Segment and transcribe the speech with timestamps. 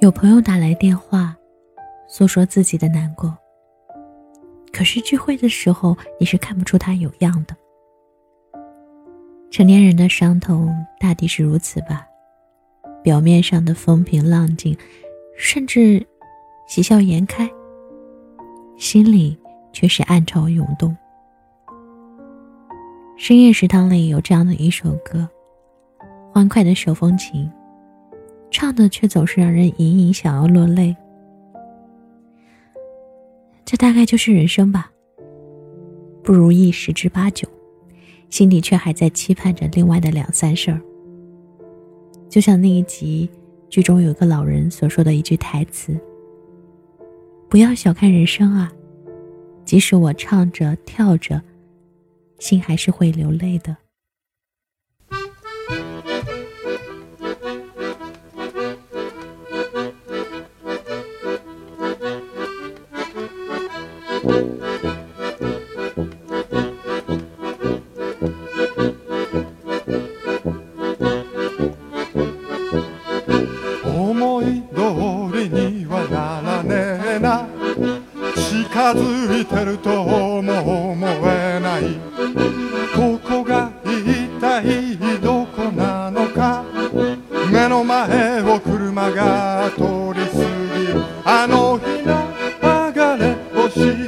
[0.00, 1.36] 有朋友打来电话，
[2.08, 3.36] 诉说自己的难过。
[4.72, 7.54] 可是聚会的时候，你是看不出他有样的。
[9.50, 12.06] 成年人的伤痛大抵是如此吧，
[13.02, 14.74] 表面上的风平浪静，
[15.36, 16.06] 甚至
[16.66, 17.46] 喜笑颜开，
[18.78, 19.38] 心里
[19.70, 20.96] 却是暗潮涌动。
[23.18, 25.28] 深夜食堂里有这样的一首歌，
[26.32, 27.52] 欢快的手风琴。
[28.60, 30.94] 唱的却总是让人隐隐想要落泪，
[33.64, 34.92] 这大概就是人生吧。
[36.22, 37.48] 不如意十之八九，
[38.28, 40.78] 心里却还在期盼着另外的两三事儿。
[42.28, 43.30] 就像那一集
[43.70, 45.98] 剧中有一个老人所说的一句台词
[47.48, 48.70] ：“不要小看人生啊，
[49.64, 51.40] 即使我唱着跳着，
[52.38, 53.74] 心还是会流泪的。”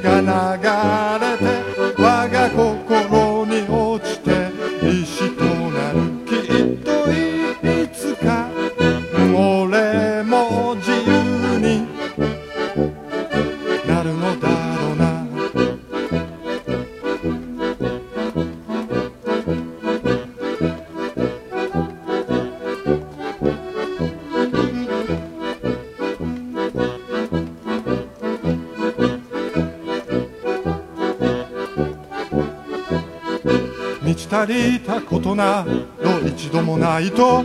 [0.02, 1.21] gana gana
[34.12, 35.72] 満ち足りたことなど
[36.28, 37.42] 一度もないと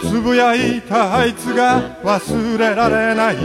[0.00, 3.36] つぶやいたあいつが忘れられない。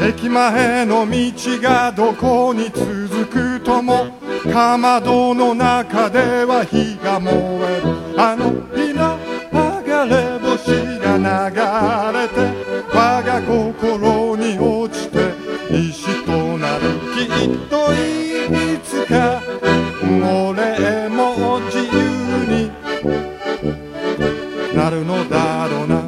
[0.00, 4.18] 駅前の道がどこに続くとも
[4.50, 8.18] かまどの中では火が燃える。
[8.18, 9.18] あの日の
[9.52, 9.58] 流
[10.08, 11.28] れ星が流
[12.18, 12.36] れて
[12.94, 14.09] 我が心
[25.10, 26.00] のだろうな。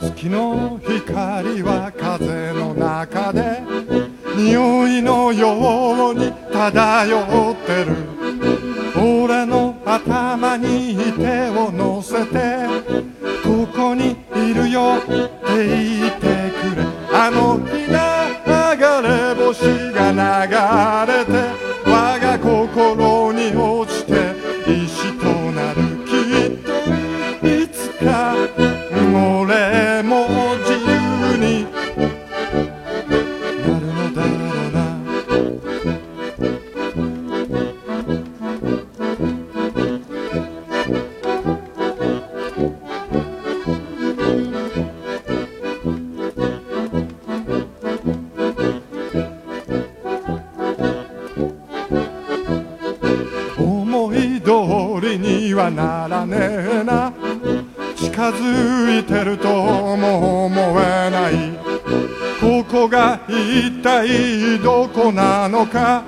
[0.00, 3.60] 月の光は風の中で
[4.36, 7.92] 匂いのように漂ってる。
[8.94, 9.51] 俺の
[9.94, 12.66] 頭に手を乗せて
[13.44, 15.28] ここにいるよって
[15.66, 16.21] 言って
[55.00, 56.36] りにはならね
[56.80, 57.12] えな。
[57.96, 61.34] 近づいてるとも思えない。
[62.40, 66.02] ここが一体どこなのか。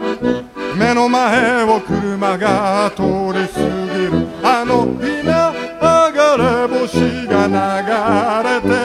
[0.77, 3.61] 目の前を車が通り過
[3.95, 4.29] ぎる。
[4.43, 7.53] あの日流れ星が流
[8.49, 8.84] れて